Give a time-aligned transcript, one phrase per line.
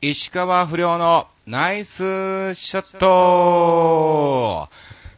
[0.00, 4.68] 石川不良のナイスショット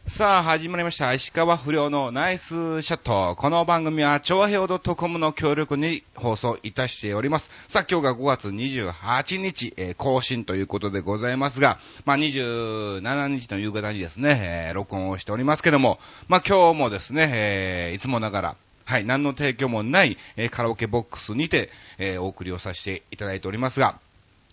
[0.07, 1.13] さあ、始まりました。
[1.13, 3.35] 石川不良のナイスショット。
[3.37, 7.51] この番組は、超平洋 .com の協力に放送いたしております。
[7.67, 18.55] さあ、今日が5月28日、えー更新ということでございますが、まあ、27日の夕方にですね、えー録音をしておりますけども、まあ、今日もですね、えーいつもながら、
[18.85, 21.69] はい、何の提供もない、えカラオケボックスにて、
[21.99, 23.99] えーお送りをさせていただいておりますが、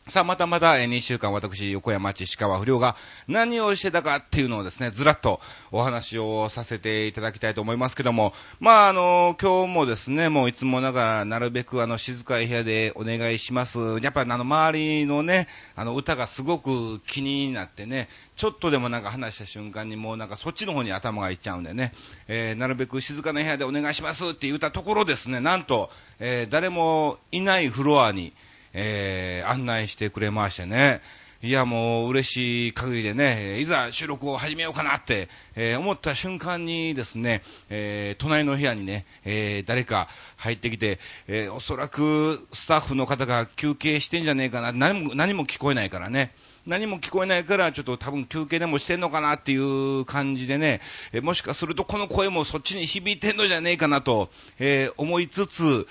[0.08, 2.96] さあ、またまた、え2週間私、横山町石川不良が
[3.26, 5.38] 何をしてたかっていうのをですね、ずらっと
[5.70, 13.78] お話をさせていただきたいと思いますけども、まあ、あの、今日もですね、もういつもながら、なるべくあの、静かい部屋でお願いします。
[14.00, 15.46] やっぱりあの、周りのね、
[15.76, 21.92] あの、歌がすごく気になってね、ちょっとでもなんか話した瞬間にもうなんかそっちの方に頭がいっちゃうんでね、
[22.28, 28.32] えーなるべく静かな部屋でお願いしますって言ったところですね、なんと、えー誰もいないフロアに、
[28.72, 31.00] えー案内してくれましてね。
[31.40, 46.34] いや、もう嬉しい限りでね、いざ収録を始めようかなって、えー思った瞬間にですね、えー隣の部屋にね、えー誰か入ってきて、えおそらくスタッフの方が休憩してんじゃねえかな、何も、何も聞こえないからね。
[46.66, 50.80] 何も聞こえないから、ちょっと多分休憩でもしてんのかなっていう感じでね、
[51.12, 55.86] えもしかするとこの声もそっちに響いてんのじゃねえかなと、え思いつつ、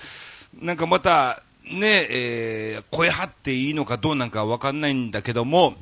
[0.60, 5.74] なんかまた、ね、えー声張っていいのかどうなんかわかんないんだけども、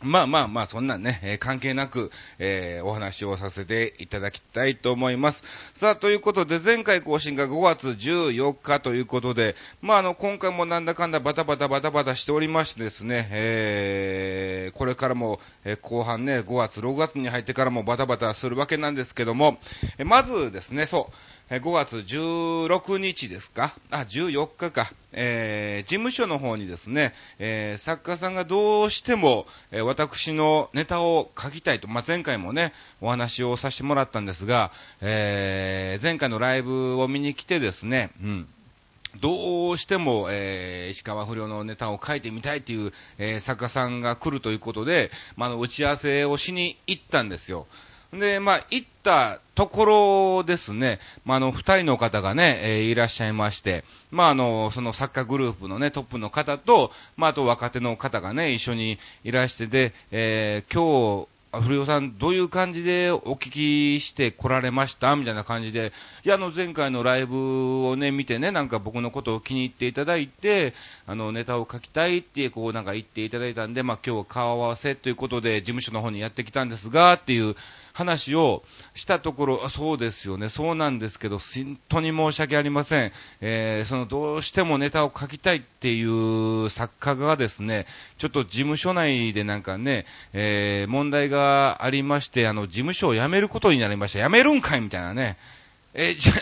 [0.00, 5.42] まあまあまあ、そんなんね、えー関係なく、えーお話をさせていただきたいと思います。
[5.74, 19.58] さあ、ということで、前回更新が5月14日ということで、まああの、今回もなんだかんだバタバタバタバタしておりましてですね、えーこれからも、えー後半ね、5月、6月に入ってからもバタバタするわけなんですけども、
[19.98, 21.14] えーまずですね、そう、
[21.50, 23.74] 5月16日ですか？
[23.90, 24.92] あ、14日か。
[25.12, 38.48] えー事務所の方にですね、えー作家さんがどうしても、えー私のネタを書きたいと、まあ、前回もね、お話をさせてもらったんですが、えー前回のライブを見に来てですね、うん。
[39.22, 47.66] どうしても、えー石川不良のネタを書いてみたいという、えー作家さんが来るということで、まあ、の打ち合わせをしに行ったんですよ。
[48.12, 49.84] で、まあ、行ったとこ
[50.38, 63.50] ろですね、まあ、あの、二人の方がね、えーいらっしゃいまして、まあ、あの、その作家グループのね、トップの方と、まあ、あと若手の方がね、一緒にいらしてで、えー今日、古尾さん、どういう感じでお聞
[63.98, 65.16] きして来られました？
[65.16, 70.74] みたいな感じで、いや、あの、前回のライブをね、見てね、なんか僕のことを気に入っていただいて、
[71.06, 77.56] あの、ネタを書きたいって、こう、なんか言っていただいたんで、まあ、今日顔合わせということで、事務所の方にやってきたんですが、っていう
[77.98, 78.62] 話を
[78.94, 83.12] したところ、あそうですよね、そうなんですけど、本当に申し訳ありません。
[83.40, 87.86] えーその、どうしてもネタを書きたいっていう作家がですね、
[88.18, 94.22] ちょっと事務所内でなんかね、えー問題がありまして、あの、事務所を辞めることになりました。
[94.22, 95.36] 辞めるんかいみたいなね。
[95.94, 96.34] え、じゃ、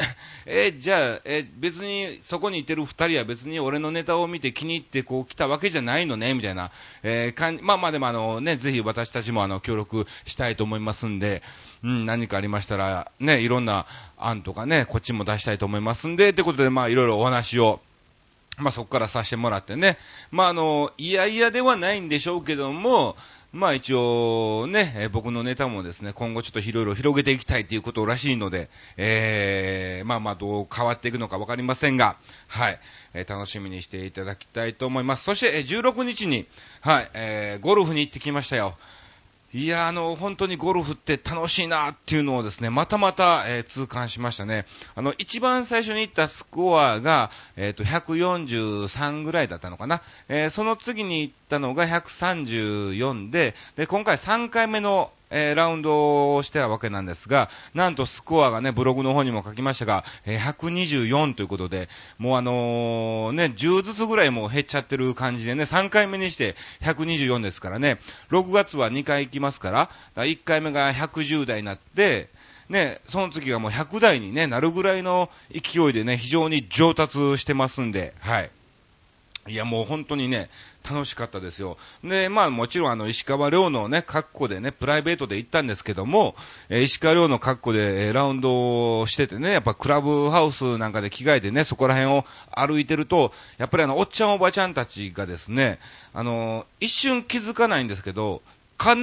[0.44, 6.72] え、じゃあ、え、別に、そこにいてる二人は別に俺のネタを見て気に入ってこう来たわけじゃないのね、みたいな、
[7.04, 11.42] えーかん、まあまあでもあのね、ぜひ私たちもあの、協力したいと思いますんで、
[11.84, 13.86] うん、何かありましたら、ね、いろんな
[14.18, 17.80] 案とかね、こっちも出したいと思いますんで、ってことでまあいろいろお話を、
[18.58, 19.96] まあそこからさせてもらってね。
[20.30, 23.16] まああの、いやいやではないんでしょうけども、
[23.52, 32.18] まあ一応ね、え僕のネタもですね、今後ちょっといろいろ広げていきたいということらしいので、えー、まあまあどう変わっていくのかわかりませんが、
[32.48, 32.80] はい、
[33.14, 35.24] えー楽しみにしていただきたいと思います。
[35.24, 36.46] そして、16日に、
[36.80, 38.76] はい、えー、ゴルフに行ってきましたよ。
[39.54, 44.66] いや、あの、本当にゴルフって楽しいなっていうのをですね、またまた、えー痛感しましたね。
[44.94, 50.02] あの、一番最初に行ったスコアが、えっ、と、143ぐらいだったのかな。
[50.28, 61.88] えーその次に行ったのが134で、で、今回3回目の、えーラウンドをしてたわけなんですが、なんとスコアがね、ブログの方にも書きましたが、えー124ということで、
[62.18, 67.98] もうあのーね、10ずつぐらいもう減っちゃってる感じでね、3回目にして124ですからね、
[68.30, 72.30] 6月は2回行きますから、から1回目が110台になって、
[72.68, 78.50] ね、その次がもう100台に、ね、なるぐらいの勢いでね、非常に上達してますんで、はい。
[79.48, 80.50] いや、もう本当にね、
[80.88, 81.78] 楽しかったですよ。
[82.02, 86.34] で、まあもちろんあの、石川遼のね、格好でね、プライベートで行ったんですけども、
[86.68, 95.78] えー石川遼の格好で、えーラウンドをしててね、やっぱクラブハウスなんかで着替えてね、そこら辺を歩いてると、やっぱりあの、おっちゃんおばちゃんたちがですね、
[96.12, 98.42] あの一瞬気づかないんですけど、
[98.78, 98.94] 必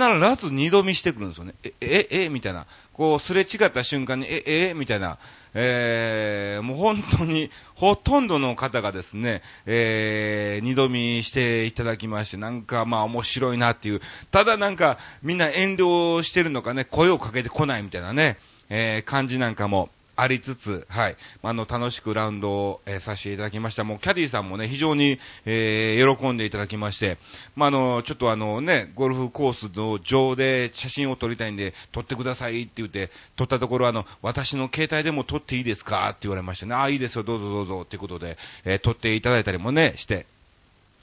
[0.46, 1.54] ず二度見してくるんですよね。
[1.64, 2.68] え、え、え、みたいな。
[2.94, 5.18] こう、すれ違った瞬間に、え、え、みたいな。
[5.54, 14.02] えー、もう本当に、ほとんどの方がですね、えー、二度見していただきまして、なんかまあ面白いなっていう、
[14.32, 18.38] ただなんかみんな遠慮してるのかね、声をかけてこないみたいなね、
[18.70, 21.18] えー、感じなんかも、ありつつ、はい。
[21.42, 23.84] あの、楽しくラウンドを、えー、させていただきました。
[23.84, 27.18] もう、キャディーさんもね、非常に、えー、喜んでいただきまして、
[27.56, 40.26] まあ、あの、ちょっとあのね、ゴルフコースの上で写真を撮りたいんで、撮ってくださいって言って、撮ったところ、あの、私の携帯でも撮っていいですかって言われましてね、ああ、いいですよ、どうぞどうぞ、っていうことで、えー、撮っていただいたりもね、して、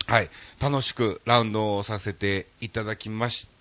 [0.07, 0.31] はい。
[0.61, 3.60] 楽しくラウンドをさせていただきました。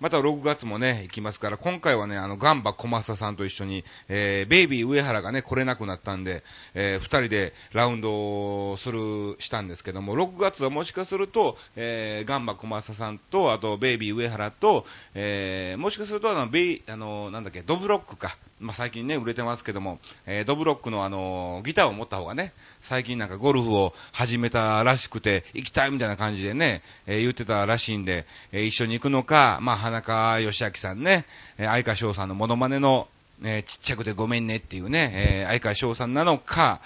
[0.00, 6.42] また6月もね、行きますから、今回はね、あの、ガンバ小正さんと一緒に、えー、ベイビー上原がね、来れなくなったんで、
[6.74, 18.36] えー、二人でラウンドをする、したんですけども、6月はもしかすると、えー、ガンバ小正さんと、あと、ベイビー上原と、えー、もしかすると、あの、ベイ、あの、なんだっけ、ドブロックか。
[18.62, 31.26] まあ、最近ね、売れてますけども、えー、ドブロックのあの、ギターを持った方がね、最近なんかゴルフを始めたらしくて、行きたいみたいな感じでね、えー、言ってたらしいんで、えー、一緒に行くのか、まあ、花川義明さんね、
[31.58, 33.08] えー、相川翔さんのモノマネの、
[33.44, 36.80] え、ちっちゃくてごめんねっていうね、えー、相川翔さんなのか、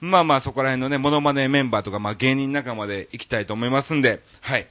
[0.00, 4.66] まあまあそこら辺のね、モノマネメンバーとか、まあ芸人仲間で行きたいと思いますんで、はい。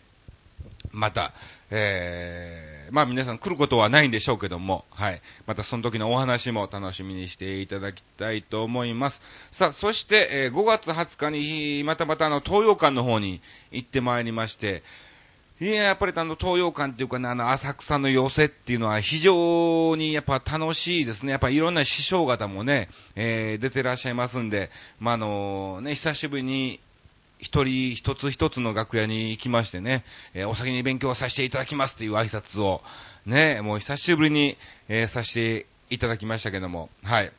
[0.92, 1.33] また、
[1.69, 5.22] えー、まあ皆さん来ることはないんでしょうけども、はい。
[5.45, 9.22] またその時のお話も楽しみにしていただきたいと思います。
[9.51, 13.42] さあ、そして、えー、5月20日に、またまたあの、東洋館の方に
[13.72, 14.84] 行ってまいりまして、
[15.60, 21.31] いや、やっぱりあの、東洋館っていうかね、あの、浅草の寄せっていうのは非常にやっぱ楽しいですね。
[21.31, 24.69] やっぱいろんな師匠方もね、えー、出てらっしゃいますんで、
[25.00, 26.80] まあ、あの、ね、久しぶりに
[27.39, 30.04] 一人一つ一つの楽屋に行きましてね、
[30.34, 32.81] えー、お先に勉強させていただきますっていう挨拶を、
[33.25, 34.57] ね、もう久しぶりに、
[34.89, 37.31] えー、させていただきましたけども、はい。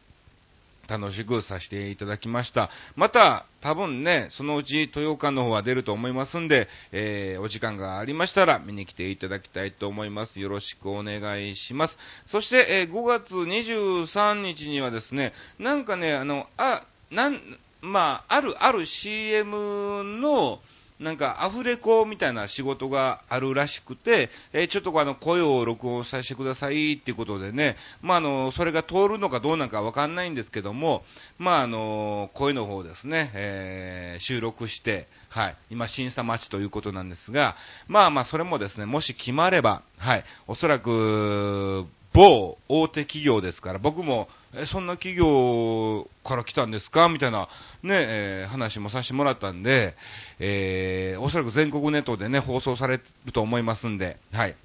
[0.88, 2.70] 楽しくさせていただきました。
[2.96, 10.40] また、多分ね、そのうち豊岡の方は出ると思いますんで、えー、お時間がありましたら見に来ていただきたいと思います。
[10.40, 11.98] よろしくお願いします。
[12.24, 20.60] そして、えー、5月23日にはですね、なんかね、あの、あ、なん、まあ、ある、ある CM の、
[21.00, 31.04] なんか、アフレコみたいな仕事があるらしくて、えー、ちょっとあの、声を録音させてくださいっていうことでね、まあ、あの、それが通るのかどうなのかわかんないんですけども、
[31.38, 37.54] まあ、あの、声の方ですね、えー、収録して、はい、今審査待ちということなんですが、
[37.86, 47.08] まあまあ、それもですね、もし決まれば、はい、おそらく、某大手企業ですから、僕も、え、そんな企業から来たんですか？
[47.08, 47.48] みたいな、
[47.82, 49.94] ね、えー、話もさせてもらったんで、
[50.38, 54.56] えー、おそらく全国ネットでね、放送されると思いますんで、はい。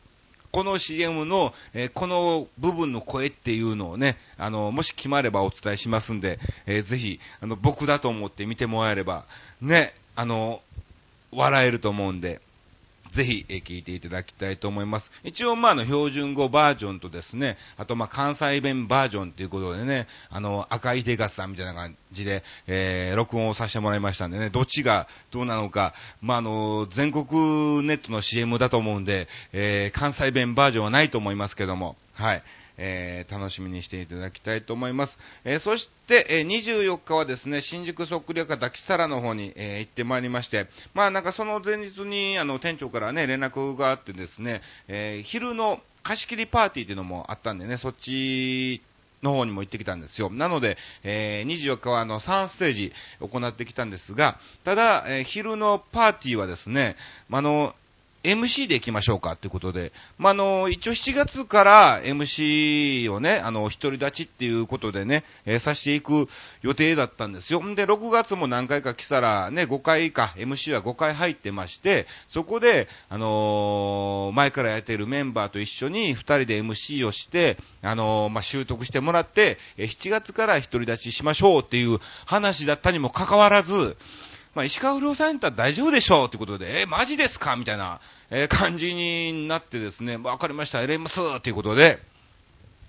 [0.51, 9.25] この CM の、えー、この部分の声っていうのをね、あの、もし決まればお伝えしますんで、えー、ぜひ、あの、僕だと思って見てもらえれば、
[9.61, 10.61] ね、あの、
[11.31, 12.39] 笑えると思うんで、
[13.13, 15.11] ぜひ、え聞いていただきたいと思います。
[15.23, 32.43] 一応、まあ、あの、標準語バージョンとですね、あと、まあ、関西弁バージョンということでね、あの、赤いデガスさんみたいな感じで、えー、録音をさせてもらいましたんでね、どっちがどうなのか、まあ、あの、全国ネットの CM だと思うんで、えー、関西弁バージョンはないと思いますけども、はい。
[32.77, 35.17] えー、楽しみにしていただきたいと思います。
[35.43, 48.81] えー、そして、えー、24日はですね、新宿そっくり赤キサラの方に、えー、行ってまいりまして、まあなんかその前日に、あの、店長からね、連絡があってですね、えー、昼の貸し切りパーティーっていうのもあったんでね、そっち
[49.23, 50.29] の方にも行ってきたんですよ。
[50.29, 56.97] なので、えー、24日はあの3ステージ行ってきたんですが、ただ、えー、昼のパーティーはですね、
[57.31, 57.73] あの、
[58.23, 66.29] MC で行きましょうかということで、まあ、の、一応7月から MC をね、あの、一人立ちっていうことでね、えー、さしていく
[66.61, 67.61] 予定だったんですよ。
[67.61, 83.97] んで、6月も何回か来たら、ね、5回か、MC は5回入ってまして、そこで、あのー、前からやっているメンバーと一緒に2人で MC をして、あのー、まあ、習得してもらって、え7月から一人立ちしましょうっていう話だったにもかかわらず、
[84.55, 87.55] まあ、石川不良さんやったら大丈夫でしょうってことで、えー、マジですか？
[87.55, 91.99] みたいな、えー、感じになってですね、わかりました、エレムスっていうことで、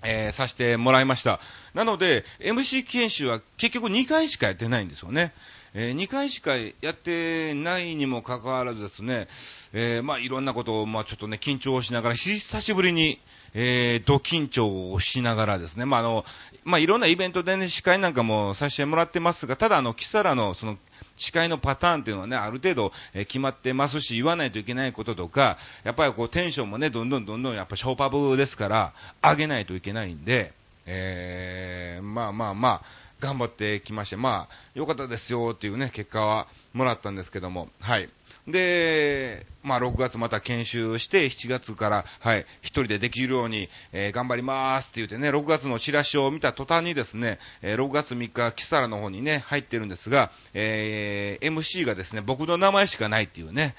[0.03, 1.39] えー、させてもらいました。
[1.73, 5.33] なので、MC 研修は結局2回しかやってないんですよね。
[5.73, 9.27] えー、2回しかやってないにもかかわらずですね、
[9.73, 13.19] えー、まあいろんなことを、まあちょっとね、緊張しながら、久しぶりに、
[13.57, 16.25] えー、ド緊張をしながらですね、まああの、
[16.65, 20.77] まあいろんなイベントでね、司会なんかもさせてもらってますが、ただあの、キサラのその、
[21.17, 28.93] 司会のパターンっていうのはね、ある程度、え決まってますし、言わないといけないこととか、やっぱりこうテンションもね、どんどんどんどんやっぱショーパブですから、
[29.23, 30.51] 上げないといけないんで、
[30.85, 32.81] えー、まあまあまあ、
[33.21, 38.09] 頑張ってきまして、まあ、良かったですよっていうね、結果はもらったんですけども、はい。
[38.47, 53.75] で、まあ、6月また研修して、7月から、はい、一人でできるように、えー、頑張りまーすって言ってね、6月のチラシを見た途端にですね、えー、6月3日、キサラの方にね、入ってるんですが、えー、MC がですね、僕の名前しかないっていうね、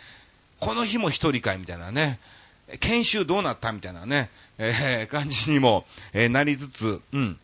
[0.58, 2.18] この日も一人会みたいなね、
[2.80, 7.38] 研修どうなったみたいなね、えー、感じにも、えー、なりつつ、うん。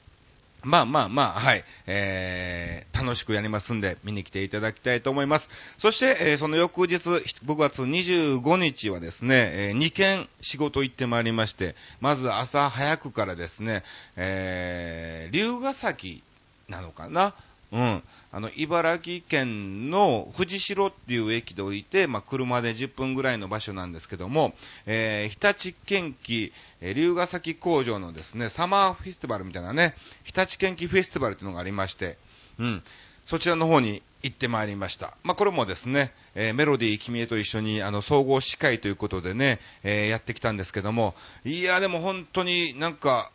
[0.63, 5.49] まあまあまあ、はい、えー、楽しくやりますんで、見に来ていただきたいと思います。
[5.79, 13.83] そして、えー、その翌日、5月25日はですね、えー、2件仕事行ってまいりまして、まず朝早くからですね、
[14.17, 16.23] えー、龍ヶ崎
[16.69, 17.35] なのかな？
[17.73, 18.03] うん。
[18.31, 26.53] あの、茨城県の藤代っていう駅で置いて、まあ、車で10分ぐらいの場所なんですけども、えー、日立県機、
[26.83, 32.19] えー、龍ヶ崎工場のですね、サマーフェスティバルみたいなね、日立県機フェスティバルっていうのがありまして、
[32.59, 32.83] うん。
[33.25, 35.17] そちらの方に行ってまいりました。
[35.23, 41.15] まあ、これもですね、えー、メロディー君へと一緒に、あの、総合司会ということでね、えー、やってきたんですけども、
[41.45, 43.31] いや、でも本当になんか、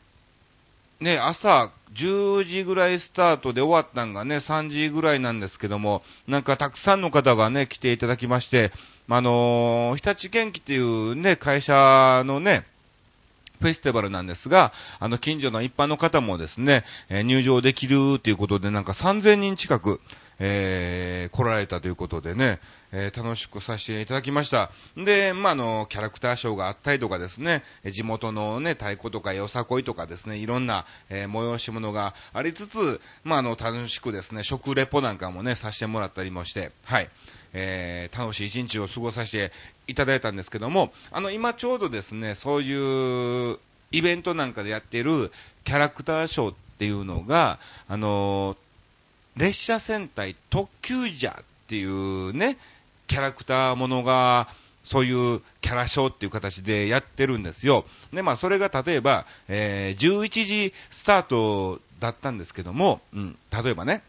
[0.99, 8.71] ね、朝10時ぐらいスタートで終わったんがね、3時ぐらいなんですけども、なんかたくさんの方がね、来ていただきまして、
[9.09, 12.65] あのー、日立元気っていうね、会社のね、
[13.59, 20.01] フェスティバルなんですが、あの、近所の一般の方もですね、えー、入場できるということで、なんか3000人近く、
[20.39, 22.59] えー、来られたということでね、
[22.91, 24.71] えー、楽しくさせていただきました。
[24.95, 37.09] で、まあ、の、キャラクターショーがあったりとかですね、地元のね、太鼓とかよさこいとかですね、いろんな、えー、催し物がありつつ、まあ、の、楽しくですね、食レポなんかもね、させてもらったりもして、はい。
[37.53, 39.51] えー、楽しい一日を過ごさせて
[39.87, 43.59] いただいたんですけども、あの、今ちょうどですね、そういう
[43.91, 45.31] イベントなんかでやっている
[45.63, 48.57] キャラクターショーっていうのが、あのー
[49.37, 52.57] 列車戦隊特急ジャーっていうね、
[53.07, 54.49] キャラクターものが、
[54.83, 57.85] そういうキャラショーっていう形でやってるんですよ。
[58.13, 64.01] で、まあ、それが例えば、えー、11時スタートだったんですけども、うん、例えばね、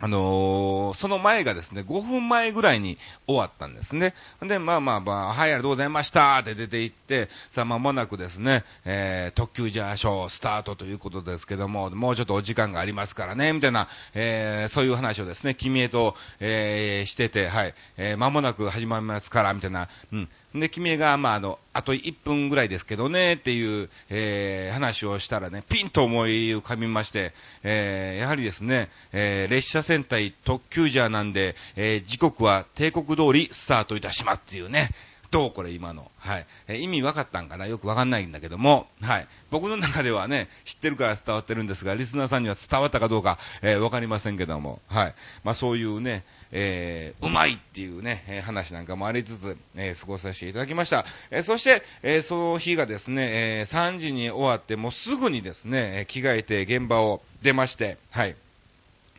[0.00, 4.14] あのー、その前がですね、5分前ぐらいに終わったんですね。
[4.40, 34.90] で、まあまあまあ、はい、ありがとうございましたって出て行って、さあ、間もなくですね、えー、特急ジャーショースタートということですけども、もうちょっとお時間がありますからね、みたいな、えー、そういう話をですね、君へと、えー、してて、はい、えー、間もなく始まりますから、みたいな、うん、で、君が、まあ、あの、あと1分ぐらいですけどね、っていう、えー、話をしたらね、ピンと思い浮かびまして、えー、やはりですね、えー、列車戦隊特急ジャーなんで、えー、時刻は帝国通りスタートいたしますっていうね、
[35.30, 36.10] どうこれ今の。
[36.18, 36.46] はい。
[36.66, 37.66] え意味分かったんかな？
[37.66, 39.28] よく分かんないんだけども、はい。
[39.50, 45.14] 僕の中ではね、知ってるから伝わってるんですが、リスナーさんには伝わったかどうか、えー、分かりませんけども、はい。
[45.44, 51.06] まあそういうね、えー、うまいっていうね、え、話なんかもありつつ、えー、過ごさせていただきました。
[51.30, 58.34] え、そして、え、その日がですね、え、3時に終わって、もうすぐにですね、え着替えて現場を出まして、はい。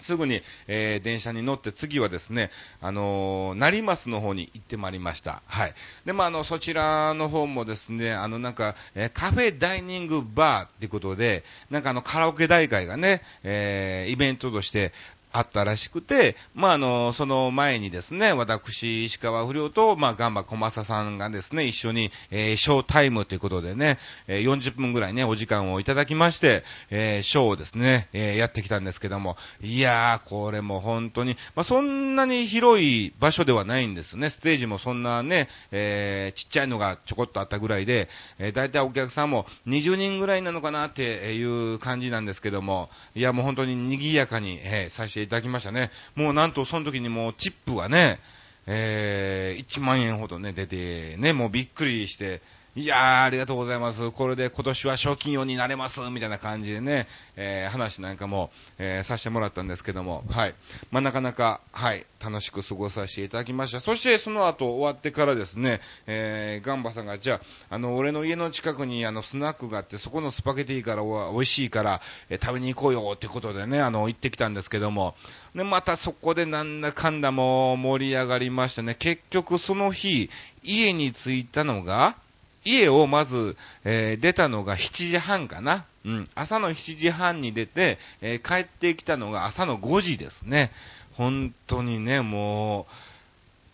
[0.02, 5.42] すぐに、えー、電車に乗って次はですね、あのー、成増の方に行ってまいりました。
[5.46, 5.74] はい。
[6.06, 14.94] で、まあ、あの、そちらの方もですね、あの、なんか、えー、カフェダイニングバーってことで、なんかあの、カラオケ大会がね、えー、イベントとして、
[15.32, 23.98] あったらしくて、まあ、あの、その前にですね、私、石川不良と、まあ、ガンバ小正さんがですね、一緒に、えー、ショータイムということでね、
[24.28, 45.92] えー、40分ぐらいね、お時間をいただきまして、えー、ショーをですね、え、やってきたんですけども、いやー、これも本当に、まあ、そんなに広い場所ではないんですね、ステージもそんなね、え、ちっちゃいのがちょこっとあったぐらいで、えー、大体お客さんも20人ぐらいなのかなっていう感じなんですけども、いや、もう本当に賑やかに、えー、させていただきましたね。
[46.16, 48.20] もうなんとその時にもうチップがね、
[48.68, 52.42] えー、1万円ほどね、出て、ね、もうびっくりして、
[52.74, 54.12] いやー、ありがとうございます。
[54.12, 56.00] これで今年は賞金王になれます。
[56.10, 60.56] みたいな感じでね、えー、話なんかも、えー、させてもらったんですけども、はい。
[60.90, 63.82] まあ、なかなか、はい、楽しく過ごさせていただきました。
[63.82, 75.16] そして、その後終わってからですね、えー、ガンバさんが、じゃあ、あの、俺の家の近くに、あの、スナックがあって、そこのスパゲティから美味しいから、えー、食べに行こうよってことでね、あの、行ってきたんですけども、
[75.56, 78.96] で、またそこでなんだかんだも盛り上がりましたね。
[78.96, 80.30] 結局その日、
[80.64, 82.16] 家に着いたのが、
[82.64, 85.86] 家をまず、えー、出たのが7時半かな。
[86.06, 86.28] うん。
[86.36, 90.72] 朝の7時半に出て、えー、帰ってきたのが朝の5時ですね。
[91.14, 92.88] 本当にね、も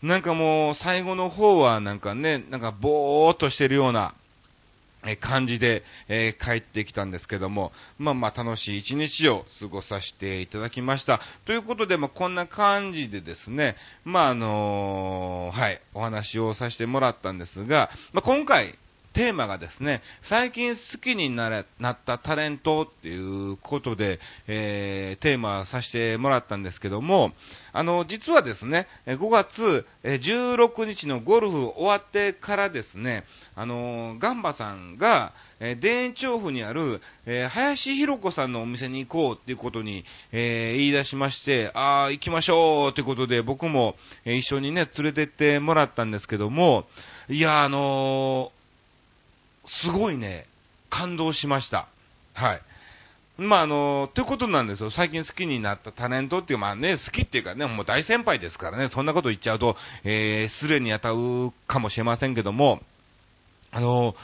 [0.03, 4.13] う、なんかもう最後の方はなんかね、なんかぼーっとしてるような、
[5.05, 11.21] え感じで、えー、帰ってきたんですけども、まあまあ楽しい一日を過ごさせていただきました。
[11.45, 18.75] ということで、まあこんな感じでですね、まああのー、はい、お話をさせてもらったんですが、まあ今回、
[19.17, 27.31] テーマがですね、最近好きになれなったタレントっていうことで、えー、テーマさせてもらったんですけども、
[27.73, 33.23] あの、実はですね、5月16日のゴルフ終わってからですね、
[33.55, 43.95] あの、ガンバさんが、えー、田園調布にある、えー、林博子さんのお店に行こうっていうことに、えー、言い出しまして、ああ、行きましょうということで、僕も、
[44.25, 46.85] えー、一緒にね、連れてってもらったんですけども、
[47.29, 48.51] いや、あの
[49.67, 50.45] すごいね、
[50.89, 51.87] 感動しました。
[52.33, 52.61] はい。
[53.37, 54.89] まあ、あの、ということなんですよ。
[54.89, 62.81] 最近好きになったタレントっていう、まあね、好きっていうかね、もう大先輩ですからね、そんなこと言っちゃうと、えー、失礼に当たるかもしれませんけども、
[63.71, 64.15] あの、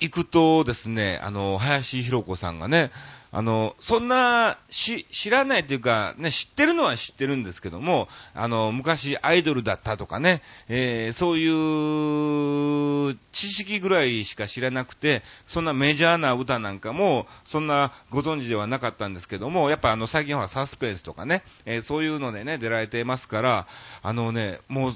[0.00, 2.90] 行くとですね、あの、林博子さんがね、
[3.36, 23.66] あの、そんな、し、知らないというか、ね、知ってるのは知ってるんですけども、あの、昔アイドルだったとかね、えー、そういう知識ぐらいしか知らなくて、そんなメジャーな歌なんかも、そんなご存知ではなかったんですけども、やっぱあの、最近はサスペンスとかね、えー、そういうのでね、出られてますから、
[24.04, 24.94] あのね、もう、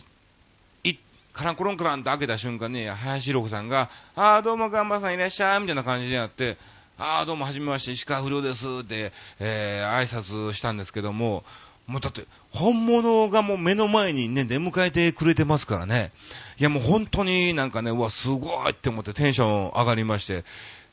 [1.38, 6.56] カランコロンカランと開けた瞬間に、林博子さんが、あーどうもガンバさんいらっしゃい、みたいな感じでやって、
[7.00, 11.44] ああ、どうも、はじめまして、石川不良ですって、えー、挨拶したんですけども、
[11.86, 16.10] もうだって、本物がもう目の前にね、出迎えてくれてますからね。
[16.58, 20.44] いやもう本当になんかね、うわ、すごいって思ってテンション上がりまして、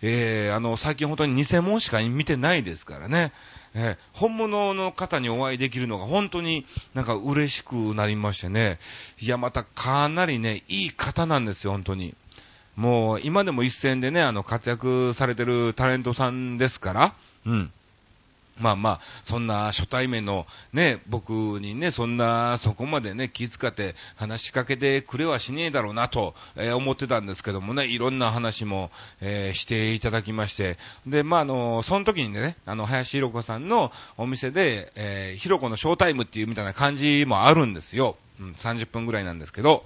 [0.03, 3.31] えー、あの、最近本当に偽物しか見てないですからね。
[3.73, 8.77] えー、本物の方にお会いできるのが本当になんか嬉しくなりましてね。
[9.19, 12.13] いや、またかなりね、いい方なんですよ、本当に。
[12.75, 17.13] もう今でも一戦でね、あの活躍されてるタレントさんですから、
[17.45, 17.71] うん。
[18.57, 38.15] まあまあ、そんな初対面のね、僕にね、そんな、そこまでね、気遣って話しかけてくれはしねえだろうなと、えー、思ってたんですけどもね、いろんな話も、えー、していただきまして、で、まああの、その時にね、あの、林弘子さんのお店で、えー、弘子のショータイムっていうみたいな感じもあるんですよ。
[38.39, 39.85] うん、30分ぐらいなんですけど、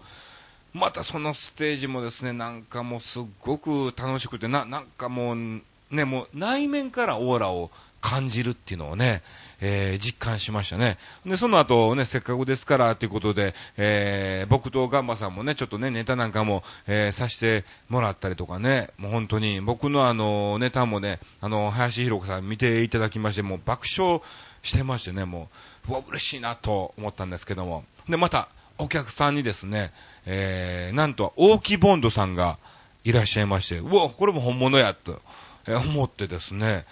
[0.73, 9.23] またそのステージもですね、なんかもうすっごく楽しくて、な、なんかもう、ね、もう内面からオーラを感じるっていうのをね、
[9.61, 10.97] えー、実感しましたね。
[11.25, 24.21] で、その後ね、せっかくですからということで、えー、僕とガンバさんもね、ちょっとね、ネタなんかも、えー、さしてもらったりとかね、もう本当に、僕のあの、ネタもね、あの、林弘子さん見ていただきまして、もう爆笑
[24.61, 25.49] してましてね、も
[25.87, 27.83] う、うわ、嬉しいなと思ったんですけども。
[28.07, 29.91] で、また、お客さんにですね、
[30.25, 32.57] えー、なんと、大木ボンドさんが
[33.03, 35.21] いらっしゃいまして、うわ、これも本物や、と、
[35.67, 36.85] 思ってですね、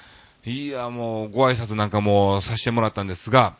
[0.45, 3.56] いや、もう、ご挨拶なんかもさせてもらったんですが、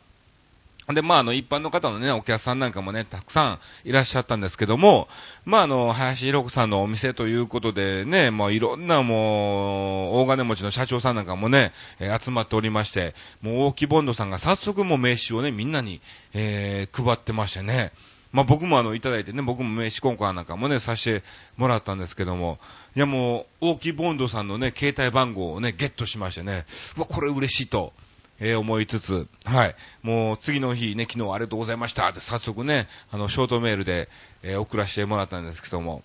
[0.94, 5.08] で、まあ、あの、一般の方のね、お客さんなんかもね、たくさんいらっしゃったんですけども、
[5.44, 16.00] まあ、あの、林弘子さんのお店ということでね、もういろんなもう、大金持ちの社長さんなんかもね、えー、集まっておりまして、もう大木ボンドさんが早速もう名刺をね、みんなに、
[16.32, 17.92] えー、配ってましてね、
[18.32, 22.58] まあ僕もあの、いただいてね、僕も名刺交換なんかもね、させてもらったんですけども、
[22.94, 27.92] いやもう、大木ボンドさんのね、携帯番号をね、ゲットしましてね、うわ、これ嬉しいと、
[28.40, 29.74] えー、思いつつ、はい。
[30.02, 34.08] もう次の日ね、昨日ありがとうございましたって早速ね、あの、ショートメールで、
[34.42, 36.02] えー、送らせてもらったんですけども、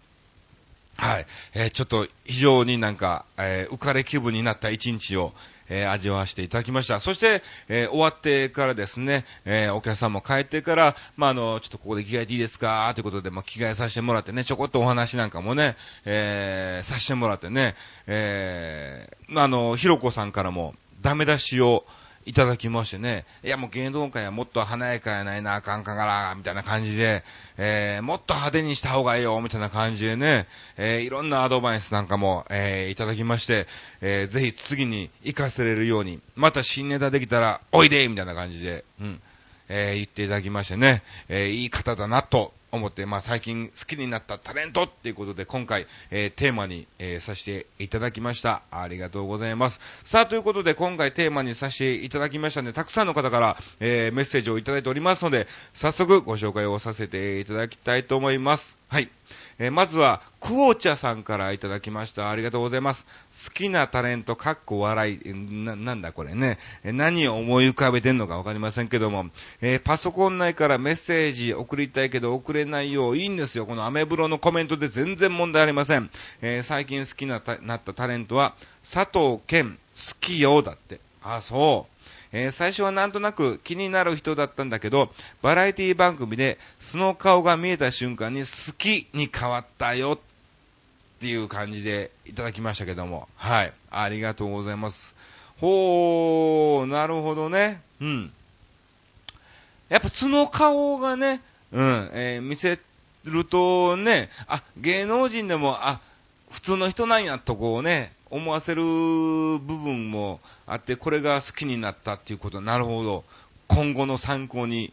[0.95, 1.25] はい。
[1.53, 5.33] えー、ちょっと非常になんか、え、浮かれ気分になった一日を、
[5.69, 6.99] えー、味わわせていただきました。
[6.99, 12.91] そして、えー、終わってからですね、えー、お客さんも帰ってから、まあ、あの、ちょっとここで着替えていいですか？
[12.95, 17.75] ということで、まあ、着替えさせてもらってね、ちょこっとお話なんかもね、えー、させてもらってね、
[18.07, 21.85] えー、あの、ひろこさんからも、ダメ出しを、
[22.25, 27.23] いただきましてね、いやもう芸能界はもっと華やかやないなあかんかがら、みたいな感じで、
[27.57, 33.67] えー、もっと派手にした方がいいよ、みたいな感じでね、えー、いろんなアドバイスなんかも、えー、いただきまして、
[34.01, 39.21] えー、ぜひ次に活かせれるように、また新ネタできたら、おいでみたいな感じで、うん、
[39.73, 48.61] え、言っていただきましてね、え、いい方だなと思って、まあ、最近好きになったタレントっていうことで、今回、えー、テーマに、えー、させていただきました。
[48.71, 49.79] ありがとうございます。
[50.05, 58.75] さあ、ということで、今回テーマにさせていただきましたので、たくさんの方から、えー、メッセージをいただいておりますので、早速ご紹介をさせていただきたいと思います。
[58.89, 59.09] はい。
[59.59, 62.29] えーまずは、クオチャさんからいただきました。
[62.29, 63.05] ありがとうございます。
[63.45, 65.33] 好きなタレント、かっこ笑い。
[65.33, 66.59] な、なんだこれね。
[66.83, 69.27] え何を思い浮かべてんのかわかりませんけども、
[69.61, 73.17] えーパソコン内からメッセージ送りたいけど送れないよう。
[73.17, 73.65] いいんですよ。
[73.65, 76.09] このアメブロのコメントで全然問題ありません。
[76.41, 80.99] えー最近好きななったタレントは、佐藤健、好きよ、だって。
[81.21, 81.92] あ、そう。
[82.33, 85.09] えー最初はなんとなく気になる人だったんだけど、
[85.41, 93.29] バラエティ番組でその顔が見えた瞬間に好きに変わったよっていう感じでいただきましたけども。
[93.35, 93.73] はい。
[93.91, 95.13] ありがとうございます。
[95.61, 97.81] ほー、なるほどね。
[98.01, 98.33] うん。
[99.89, 101.39] やっぱその顔がね、
[101.71, 102.79] うん、えー見せ
[103.25, 106.01] るとね、あ、芸能人でも、あ、
[106.51, 113.23] 普通の人なんやとこうね、思わせる部分もあって、これが好きになったっていうことなるほど、
[113.67, 114.91] 今後の参考に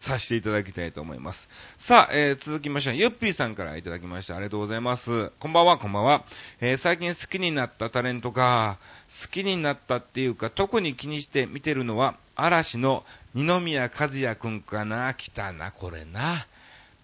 [0.00, 1.50] させていただきたいと思います。
[1.76, 4.36] さあ、えー続きましては、ゆっぴーさんからいただきました。
[4.36, 5.30] ありがとうございます。
[5.38, 6.24] こんばんは、こんばんは。
[6.62, 8.78] えー最近好きになったタレントが、
[9.22, 15.12] 好きになったっていうか、特に気にして見てるのは、嵐の二宮和也くんかな。
[15.12, 16.46] 来たな、これな。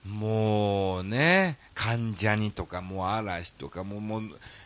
[0.06, 4.22] もうね、関ジャニとか、もう嵐とか、もう、もう、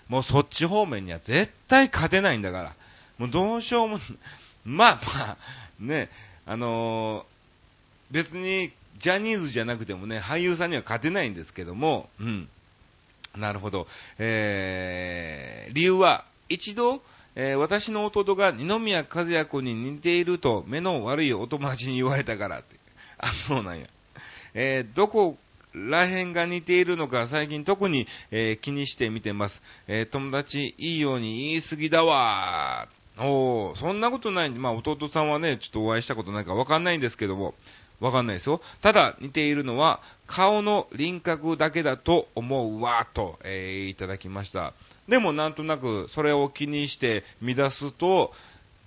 [0.08, 2.74] もうそっち方面には絶対勝てないんだから。
[3.18, 4.00] もうどうしようも、
[4.64, 5.36] まあまあ、
[5.78, 6.08] ね、
[6.46, 7.38] あのー
[8.10, 12.48] 別にジャニーズじゃなくてもね、俳優さんには勝てないんですけども、うん。
[13.36, 13.86] なるほど。
[14.18, 17.02] えー、理由は、一度、
[17.36, 22.76] えー私の弟が二宮和也君に似ていると目の悪いお友達に言われたからって。
[23.18, 23.86] あ、そうなんや。
[24.54, 25.36] えーどこ
[25.90, 29.62] ら辺が似ているのか最近特に、えー気にして見てます。
[29.86, 33.24] えー友達いいように言い過ぎだわー。
[33.24, 34.50] おー、そんなことない。
[34.50, 37.54] まあ弟さんはね、ちょっとお会いしたことないからわかんないんですけども、
[38.00, 38.60] わかんないですよ。
[38.80, 44.72] ただ似ているのは顔の輪郭だけだと思うわと、えーいただきました。
[45.08, 48.32] でもなんとなくそれを気にして見出すと、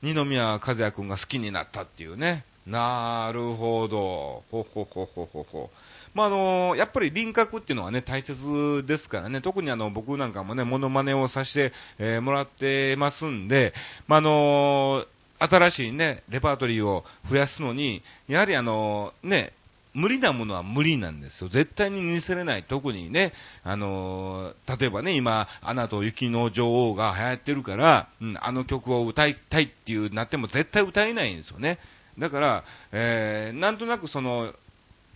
[0.01, 2.43] 二宮和也くんが好きになったっていうね。
[2.65, 4.43] なるほど。
[4.51, 5.69] ほほほほほほ。
[6.13, 13.73] まあ、あのやっぱり輪郭っていうのはね、大切ですからね、特にあの、僕なんかもね、モノマネをさせて、えーもらってますんで、
[14.07, 15.05] まあ、の
[15.39, 19.53] 新しいね、レパートリーを増やすのに、やはりあのね、
[19.93, 21.49] 無理なものは無理なんですよ。
[21.49, 22.63] 絶対に似せれない。
[22.63, 31.79] 特にね、あのー例えばね、今、アナと雪の女王が流行ってるから、うん、あの曲を歌いたいっていうなっても絶対歌えないんですよね。
[32.17, 34.53] だから、えー、なんとなくその、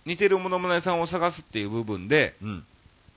[0.06, 2.64] 似てるものまねさんを探すっていう部分で、うん、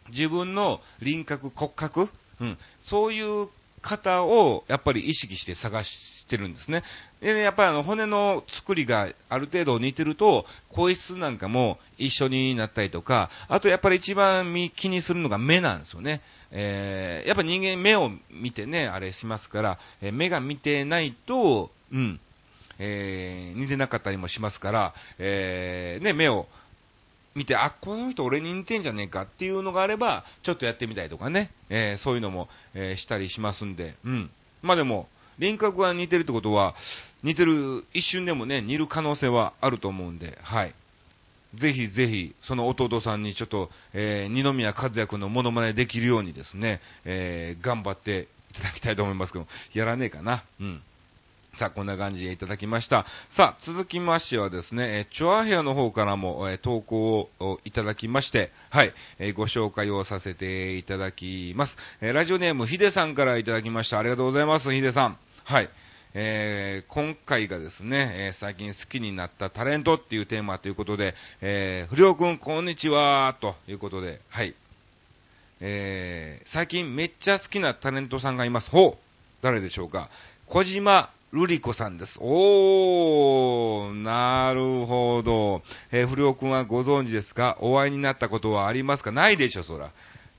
[0.10, 2.10] 自分の輪郭、骨格、
[2.42, 3.48] うん、そういう
[3.82, 6.84] 方をやっぱり意識して探してるんですね。
[7.22, 16.22] でねやっぱりあの骨の作りがある程度似てると、声質なんかも一緒になったりとか、あとやっぱり一番見気にするのが目なんですよね。
[16.52, 22.20] えー、やっぱ人間目を見てね、あれしますから、えー目が見てないと、うん、
[22.80, 26.48] えー似てなかったりもしますから、えーね、目を
[27.40, 34.30] 見て、あ、この人俺に似てんじゃねえかっていうのがあれば、ちょっとやってみたりとかね、えーそういうのも、えーしたりしますんで、うん。
[34.62, 36.76] まあでも、輪郭が似てるってことは、
[37.24, 40.74] 似てる、一瞬でもね、似る可能性はあると思うんで、はい。
[41.56, 50.44] ぜひぜひ、その弟さんにちょっと、えー二宮和也君のモノマネできるようにですね、えー頑張っていただきたいと思いますけど、やらねえかな。
[50.60, 50.82] うん。
[51.60, 53.06] さあ、こんな感じでいただきました。
[53.30, 61.76] さあ、続きましてはですね、えチョアヘアの方からも、え投稿をいただきまして、はい、えご紹介をさせていただきます。
[62.00, 64.00] えラジオネーム、ヒデさんからいただきました。
[64.00, 65.18] ありがとうございます、ヒデさん。
[65.44, 65.70] はい。
[66.14, 74.56] えー今回がですね、えー最近好きになったタレントっていうテーマということで、えー不良くん、こんにちは、ということで、はい。
[75.60, 78.70] えー最近めっちゃ好きなタレントさんがいます。
[78.70, 79.04] ほう
[79.42, 80.10] 誰でしょうか
[80.48, 82.18] 小島瑠璃子さんです。
[82.22, 85.62] おー、なるほど。
[85.92, 87.58] えー不良くんはご存知ですか？
[87.62, 89.12] お会いになったことはありますか？
[89.12, 89.92] ないでしょ、そら。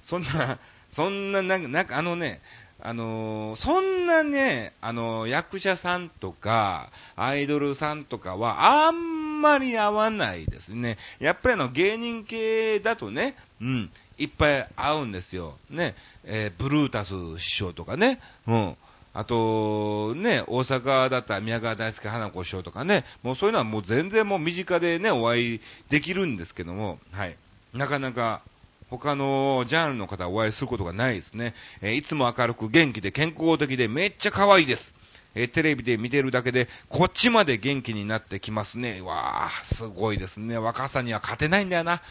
[0.03, 0.59] そんな、
[0.91, 2.41] そんな、なんか、なんかあのね、
[2.83, 10.99] あのーそんなね、あのー役者さんとか、アイドルさんとかは、あんまり合わないですね。
[11.21, 15.57] やっぱりあの、芸人系だとね、うん、いっぱい合うんですよ。
[15.71, 18.77] ね、えーブルータス師匠とかね、うん。
[19.13, 27.37] あと、ね、大阪だったら宮川大輔花子師匠とかね、もうそういうのはもう全然もう身近でね、お会いできるんですけども、はい。
[27.75, 28.43] なかなか、
[28.89, 31.55] 他のジャンルの方はお会いすることがないですね。
[31.81, 34.95] えーいつも明るく元気で健康的でめっちゃ可愛いです。
[35.35, 39.01] えー、テレビで見てるだけで、こっちまで元気になってきますね。
[39.01, 40.59] わー、すごいですね。
[40.59, 42.03] 若さには勝てないんだよな。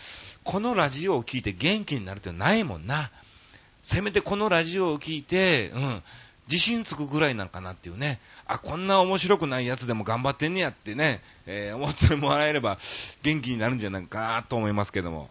[0.44, 3.12] このラジオを聞いて元気になるってないもんな。
[3.84, 6.04] せめてこのラジオを聞いて、うん、
[6.50, 8.20] 自信つくぐらいなのかなっていうね。
[8.48, 12.80] あ、こんな面白くないやつでも頑張ってんねやってね、えー、思ってもらえれば
[13.22, 15.30] 元気になるんじゃないかと思いますけども。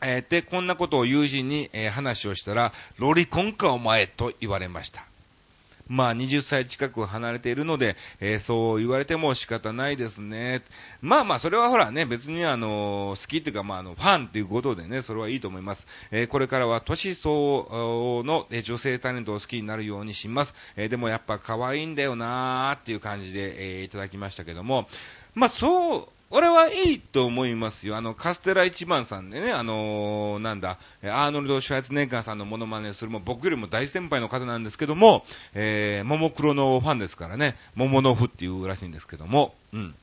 [0.00, 5.06] えー、で、こんなことを友人に、えー、話をしたら、ロリコンかお前と言われました。
[5.92, 10.62] まあ20歳近く離れているので、えー、そう言われても仕方ないですね。
[11.02, 15.86] まあまあそれはほらね、別にあの、好きっていうかまああの、ファンっていうことでね、それはいいと思います。
[16.10, 20.54] えー、これからは年相応の女性タレントを好きになるようにします。
[20.76, 24.88] えー、でもやっぱ可愛いんだよなーっていう感じで、えいただきましたけども、
[25.34, 27.94] まあそう、俺はいいと思いますよ。
[27.94, 39.94] あの、カステラ一番さんでね、あのー、なんだ、アーノルド・シュワイツネッガーさんのモノマネするも僕よりも大先輩の方なんですけども、えー、ももクロのファンですからね、モモノフっていうらしいんですけども、うん。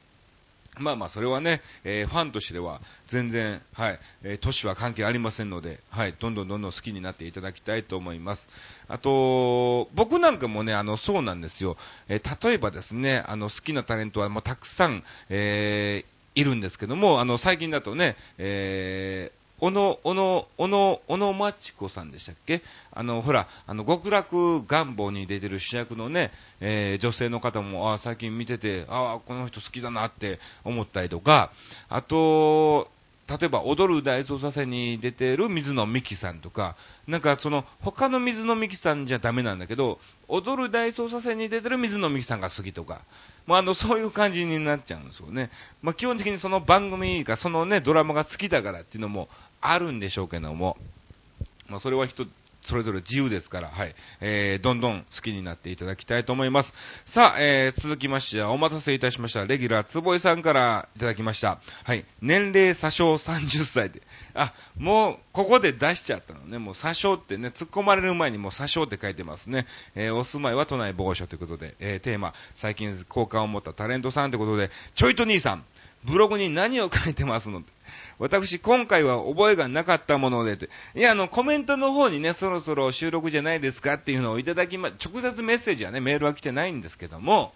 [0.77, 8.47] まあまあ、それはね、えー、ファンとしては、全然、はい、えー、年は関係ありませんので、はい、どんどんどんどん好きになっていただきたいと思います。
[8.87, 11.75] あと、僕なんかもね、あの、そうなんですよ。
[12.07, 22.61] えー、例えばですね、あの、好きなタレントはもうたくさん、えー、いるんですけども、あの、最近だとね、えー、小野、小野、小野、小野町子さんでしたっけ？
[22.93, 31.51] あの、ほら、あの、極楽願望に出てる主役のね、えー、女性の方も、あ最近見てて、ああ、この人好きだなって思ったりとか、
[31.89, 32.89] あと、
[33.29, 36.75] 例えば、踊る大捜査線に出てる水野美紀さんとか、
[37.07, 43.01] なんかその、他の水野美紀さんじゃダメなんだけど、踊る大捜査線に出てる水野美紀さんが好きとか、
[43.45, 45.51] まあ、あの、そういう感じになっちゃうんですよね。
[45.83, 49.29] まあ、基本的にその番組が、そのね、ドラマが好きだからっていうのも
[49.61, 50.77] あるんでしょうけども、
[51.67, 52.25] まあ、それは人、
[52.63, 53.95] それぞれ自由ですから、はい。
[54.21, 56.73] えー、どんどん好きになっていただきたいと思います。
[57.05, 59.45] さあ、えー、続きましては、お待たせいたしました。
[59.45, 61.59] レギュラー、つぼいさんからいただきました。
[61.83, 62.05] はい。
[62.21, 64.01] 年齢詐称30歳で。
[64.33, 66.57] あ、もう、ここで出しちゃったのね。
[66.57, 69.65] もう詐称ってね、突っ込まれる前にもう詐称って書いてますね。
[69.95, 75.63] えー、お住まいは都内某所ということで、えー、テーマ、最近好感を持ったタレントさんということで、ちょいと兄さん、
[76.03, 77.63] ブログに何を書いてますの
[78.19, 87.53] 私、今回は覚えがなかったもので、いや、あの、コメントの方にね、そろそろ収録じゃないですかっていうのをいただきま、直接メッセージはね、メールは来てないんですけども、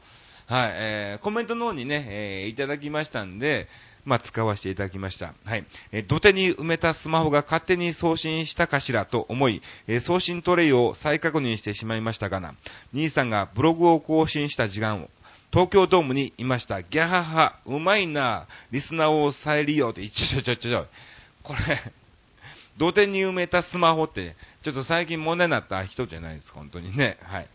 [0.48, 3.68] はい、えー、コメントの方にね、えー、いただきましたんで、
[4.06, 5.34] まあ、使わせていただきました。
[5.46, 5.66] はい。
[5.92, 12.56] えー、土手に埋めたスマホが勝手に送信したかしらと思い、えー、送信トレイを再確認してしまいましたがな、
[12.94, 15.10] 兄さんがブログを更新した時間を、
[15.54, 16.82] 東京ドームにいました。
[16.82, 20.88] ギャハハ、うまいな、リスナーを再利用って、ちょちょちょちょ、
[21.44, 21.80] これ、
[22.80, 27.18] 土手に埋めたスマホって、ちょっと最近問題になった人じゃないですか、本当にね。
[27.22, 27.48] はい。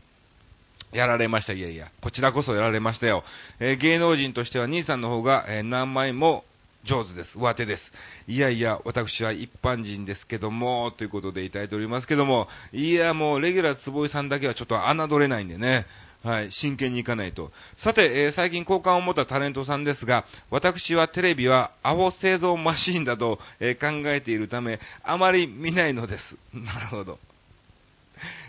[0.92, 1.54] やられました。
[1.54, 3.24] いやいや、こちらこそやられましたよ。
[3.58, 6.44] えー、芸能人としては兄さんの方が、えー、何枚も
[6.84, 7.36] 上手です。
[7.36, 7.90] 上手です。
[8.28, 15.84] いやいや、私は一般人ですけども、ということでいただいておりますけども、いや、もう、レギュラー坪井さんだけはちょっと侮れないんでね。
[16.24, 17.52] はい、真剣にいかないと。
[17.76, 26.36] さて、えー、最近好感を持ったタレントさんですが、私はテレビはアホ製造マシーンだと、えー、考えているため、あまり見ないのです。
[26.52, 27.18] なるほど。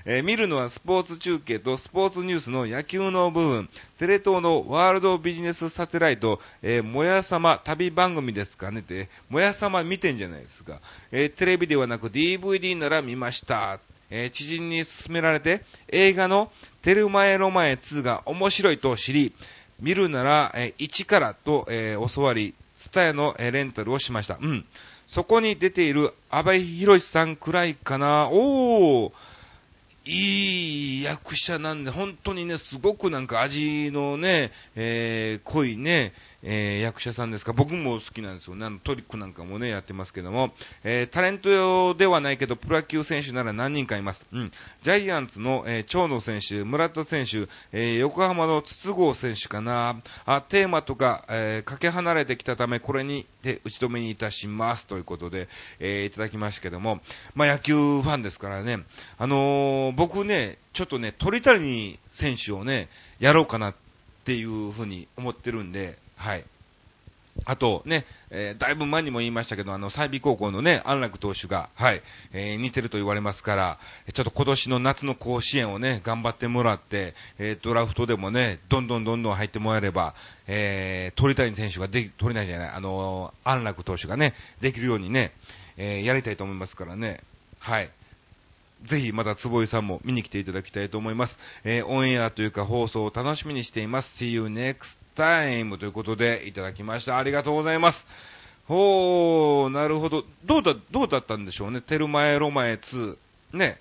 [0.05, 10.79] えー、見るのはスポーツ中継とスポーツニュースの野球の部分、テレ東のワールドビジネスサテライト、えー、もやさま旅番組ですかねって、もやさま見てんじゃないですか。
[11.11, 13.79] えー、テレビではなく DVD なら見ました。
[14.09, 19.33] えー、知人に勧められて、映画のテルマエロマエ2が面白いと知り、
[19.79, 24.37] 見るなら、えー、1からと、えー、教わり、スタヤの、えー、レンタルをしました。
[24.41, 24.65] うん。
[25.07, 28.29] そこに出ている、阿部寛さんくらいかな。
[28.31, 29.11] おー。
[30.05, 37.53] いい役者なんで、本当にね、すごくなんか味のね、えー、濃いね、えー、役者さんですか？
[37.53, 38.65] 僕も好きなんですよね。
[38.65, 44.25] あのトリックなんかもね、やってますけども、えー、タレント用ではないけど、プロ野球選手なら何人かいます。
[44.31, 44.51] うん。
[44.81, 50.01] ジャイアンツの、えー、長野選手、村田選手、えー、横浜の筒香選手かな。
[50.25, 54.87] あ、テーマとか、えー、かけ離れてきたため、これに、で、打ち止めにいたします。
[54.87, 55.49] ということで、
[55.79, 57.01] えー、いただきましたけども、
[57.35, 58.79] まあ、野球ファンですからね、
[59.17, 62.87] あのー、僕ね、ちょっとね、鳥谷選手をね、
[63.19, 63.75] やろうかなっ
[64.23, 66.43] ていうふうに思ってるんで、はい。
[67.45, 72.01] あとね、えー、だいぶ前にも言いましたけど、あの、済美高校のね、安楽投手が、はい、
[72.33, 73.79] えー、似てると言われますから、
[74.13, 80.15] ちょっと今年の夏の甲子園をね、頑張ってもらって、えー、ドラフトでもね、どんどんどんどん入ってもらえれば、
[80.47, 85.31] えー、鳥谷選手ができ、鳥谷じゃない、あのー、安楽投手がね、できるようにね、
[85.77, 87.21] えー、やりたいと思いますからね、
[87.59, 87.89] はい。
[88.83, 91.37] ぜひまた坪井さんも見に来ていただきたいと思います。
[91.63, 94.23] えー、オンエアというか放送を楽しみにしています。
[94.23, 97.17] See you next time ということでいただきました。
[97.17, 98.05] ありがとうございます。
[98.67, 100.23] ほー、なるほど。
[100.45, 101.81] どうだ、どうだったんでしょうね。
[101.81, 103.17] テルマエロマエ2。
[103.53, 103.79] ね。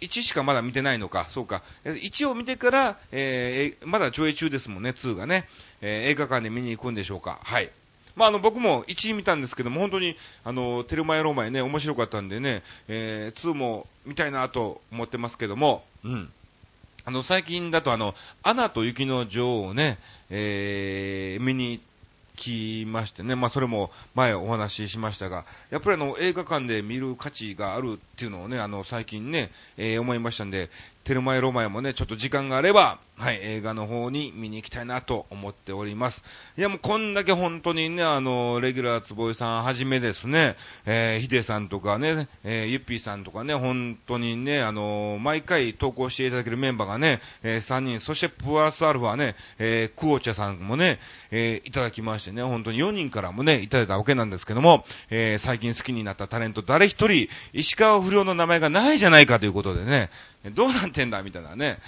[0.00, 1.26] 1しかまだ見てないのか。
[1.30, 1.62] そうか。
[1.84, 5.48] 1を見てから、えー、まだ上映中ですもんね、2がね。
[5.82, 7.40] えー、映画館で見に行くんでしょうか。
[7.42, 7.70] はい。
[8.16, 16.32] まあ、あの、僕も1見たんですけども、本当に、あの、テルマエロマエね、面白かったんでね、えー、2も見たいなと思ってますけども、うん。
[17.10, 19.98] あの、最近だとあの、アナと雪の女王をね、
[20.30, 21.80] えー、見に
[22.36, 30.70] 来ましてね、まあそれも前お話ししましたが、やっぱりあの映画館で見る価値があるっていうのをね、あの最近ね、えー、思いましたんで、
[31.02, 36.22] テルマエロマエもね、ちょっと時間があれば、はい、映画の方に見に行きたいなと思っております。
[36.56, 40.56] いや、もうこんだけ本当にね、あの、レギュラー坪井さんはじめですね、
[40.86, 50.98] えー、ヒデさんとかね、えー、ゆっぴーさんとかね、本当にね、あの、毎回投稿していただけるメンバーがね、えー、3人、そしてプラスアルファね、えー、クオチャさんもね、
[51.30, 60.08] えー、いただきましてね、本当に4人からもね、いただいたわけなんですけども、えー、最近好きになったタレント誰一人、石川不良の名前がないじゃないかということでね、
[60.54, 61.78] どうなってんだみたいなね。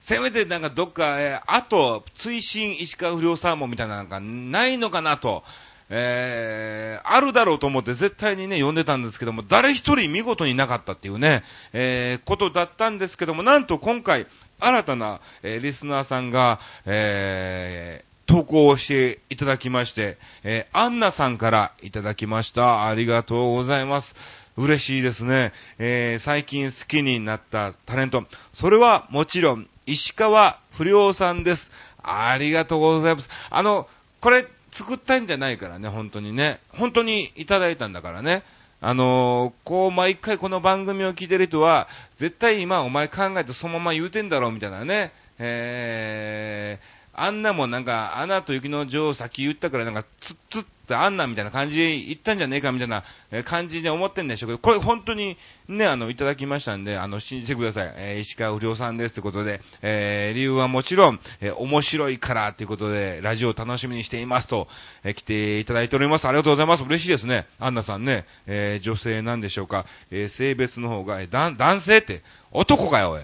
[0.00, 5.44] せめてなんかどっか、えー、あと、追伸石川不良サーモンみたいななんかないのかなと、
[5.90, 14.26] えー、あるだろうと思って絶対にね、呼んでたんですけども、誰一人見事になかったっていうね、えー、ことだったんですけども、なんと今回、
[14.60, 22.86] 新たな、えー、リスナーさんが、えー、投稿をしていただきまして、えー、アンナさんからいただきました。
[22.86, 24.14] ありがとうございます。
[24.56, 25.52] 嬉しいですね。
[25.78, 28.24] えー、最近好きになったタレント。
[28.54, 31.70] それはもちろん、石川不良さんです。
[32.02, 33.28] ありがとうございます。
[33.50, 33.88] あの、
[34.20, 36.60] これ、作ったんじゃないからね、本当にね。
[36.68, 38.44] 本当にいただいたんだからね。
[38.80, 45.12] あのー、こう、毎回この番組を聞いてる人は、絶対今お前考えてそのまま言うてんだろう、みたいなね。
[45.38, 53.04] えー、あんなもなんか、アナと雪の女王先言ったからなんか、つっつっってあんなみたいな感じで言ったんじゃねえかみたいな
[53.44, 55.36] 感じで思ってんでしょうけど、これ本当に
[55.68, 57.92] ね、あの、いただきましたんで、あの、信じてください。
[57.96, 64.66] えー、石川不良さんですということで、えー、理由はもちろん、えー、面白いからということで、ラジオを楽しみにしていますと、
[65.04, 66.26] えー、来ていただいております。
[66.26, 66.82] ありがとうございます。
[66.82, 67.46] 嬉しいですね。
[67.60, 69.86] アンナさんね、えー、女性なんでしょうか。
[70.10, 73.22] えー、性別の方が、えー、男性って、男かよ、おい。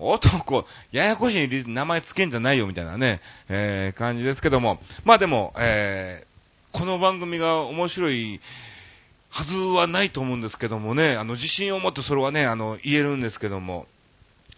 [0.00, 4.80] 男、ややこしい名前つけんじゃないよみたいなね、えー、感じですけども。
[5.04, 6.24] まあでも、え
[6.72, 8.40] この番組が面白い
[9.28, 13.86] はずはないと思うんですけどもね、あの、自信を持ってそれはね、あの、言えるんですけども、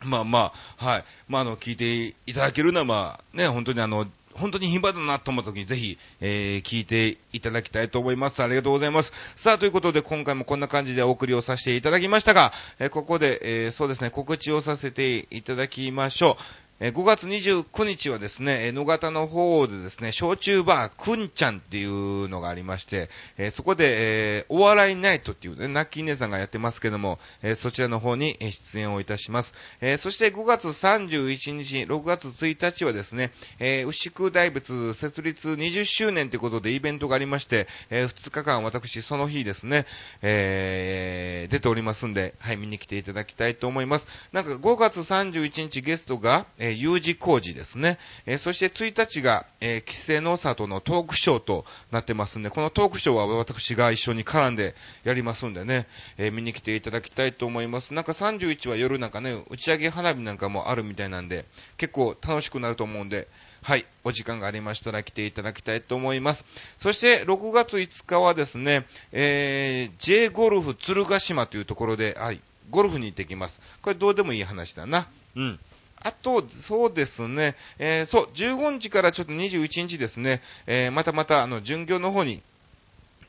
[0.04, 1.04] まあまあ、はい。
[1.28, 8.42] まあ、あの、聞いていただけるのは、まあ、ね、本当にあの、本当に頻繁だなと思った時にぜひ、えー、聞いていただきたいと思います。
[8.42, 9.12] ありがとうございます。
[9.36, 16.42] さあ、ということで今回もこんな感じでお送りをさせていただきましたが、えー、ここで、えー、そうですね、告知をさせていただきましょう。
[16.90, 29.54] 5月29日はですね、野方の方でですね、焼酎バーくんちゃんっていうのがありまして、えそこで、えお笑いナイトっていうね、ナッキー姉さんがやってますけども、えそちらの方に出演をいたします。
[29.80, 39.86] えそして5月31日、6月1日はですね、え牛久大仏設立20周年ということでイベントがありまして、え2日間私その日ですね、
[40.22, 44.06] え、出ておりますんで、はい、見に来ていただきたいと思います。
[44.32, 47.98] なんか5月31日ゲストが、え U 字工事ですね。
[48.26, 55.86] え、そして1日が、えー、規制の里のトークショーとなってますんで、このトークショーは私が一緒に絡んでやりますんでね、
[56.18, 57.94] え、見に来ていただきたいと思います。
[57.94, 61.44] なんか31は夜なんかね、打ち上げ花火なんかもあるみたいなんで、
[61.76, 63.28] 結構楽しくなると思うんで、
[63.62, 66.44] はい、お時間がありましたら来ていただきたいと思います。
[66.78, 73.60] そして6月5日はですね、えー、J ゴルフ鶴ヶ島というところで、はい、ゴルフに行ってきます。
[73.80, 75.08] これどうでもいい話だな。
[75.36, 75.60] うん。
[76.04, 82.42] あと、そうですね、えー、そう、15日からちょっと21日ですね、えー、またまた、あの、巡業の方に、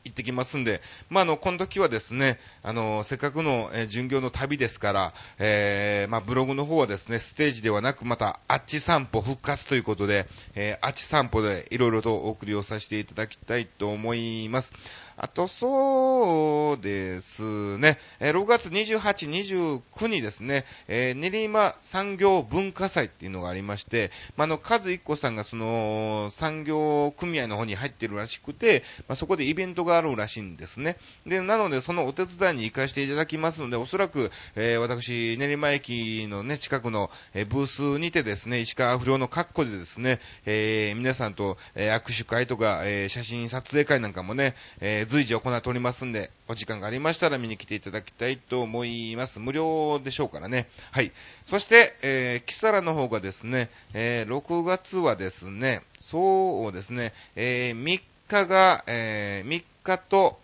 [0.04, 14.72] 行ってきますんで、まあ、あの、この時はですね、あの、せっかくの、えー、巡業の旅ですから、えー、まあ、ブログの方はですね、ステージではなく、また、あっち散歩復活ということで、えー、あっち散歩でいろいろとお送りをさせていただきたいと思います。
[15.16, 30.96] あと、そうですね、え6月28、29にですね、えー、練馬産業文化祭っていうのがありまして、まあ、の、数一個さんがその、産業組合の方に入ってるらしくて、まあ、そこでイベントがあるらしいんですね。
[31.26, 49.40] で、なので、そのお手伝いに行かせていただきますので、おそらく、えー、私、練馬駅のね、近くの、え、ブースにてですね、石川不良の格好でですね、えー、皆さんと、え、握手会とか、え、写真撮影会なんかもね、え随時行っておりますんで、お時間がありましたら見に来ていただきたいと思います。
[49.40, 50.68] 無料でしょうからね。
[50.90, 51.12] はい。
[51.46, 60.38] そして、えー、キサラの方がですね、えー6月はですね、そうですね、えー3日が、えー3日と、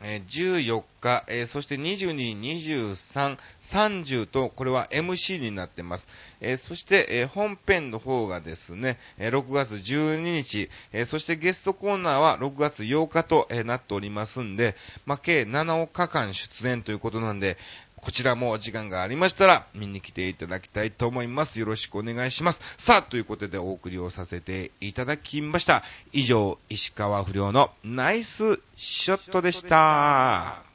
[0.00, 6.08] え14日、えーそして22、23、30と、これは MC になってます。
[6.40, 14.76] えーそして、え本編の方がですね、え6月12日、えそしてゲストコーナーは6月8日と、えなっておりますんで、
[15.06, 17.56] まあ、計7日間出演ということなんで、
[18.04, 21.58] こちらもお時間がありましたら見に来ていただきたいと思います。
[21.58, 22.60] よろしくお願いします。
[22.78, 25.82] さあ、ということでお送りをさせていただきました。
[26.12, 30.73] 以上、石川不良のナイスショットでした。